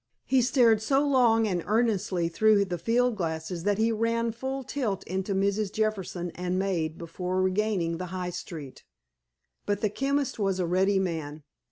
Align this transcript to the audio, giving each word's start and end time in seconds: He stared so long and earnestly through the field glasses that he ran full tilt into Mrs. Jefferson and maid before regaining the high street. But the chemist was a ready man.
He 0.25 0.41
stared 0.41 0.81
so 0.81 1.05
long 1.07 1.47
and 1.47 1.63
earnestly 1.67 2.27
through 2.27 2.65
the 2.65 2.79
field 2.79 3.15
glasses 3.17 3.65
that 3.65 3.77
he 3.77 3.91
ran 3.91 4.31
full 4.31 4.63
tilt 4.63 5.03
into 5.03 5.35
Mrs. 5.35 5.71
Jefferson 5.71 6.31
and 6.31 6.57
maid 6.57 6.97
before 6.97 7.39
regaining 7.39 7.97
the 7.97 8.07
high 8.07 8.31
street. 8.31 8.83
But 9.67 9.81
the 9.81 9.91
chemist 9.91 10.39
was 10.39 10.59
a 10.59 10.65
ready 10.65 10.97
man. 10.97 11.43